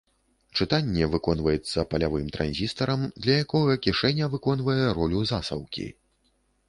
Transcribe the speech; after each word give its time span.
Чытанне 0.63 1.09
выконваецца 1.15 1.83
палявым 1.91 2.25
транзістарам, 2.37 3.01
для 3.25 3.35
якога 3.45 3.77
кішэня 3.87 4.33
выконвае 4.37 4.81
ролю 5.01 5.19
засаўкі. 5.35 5.87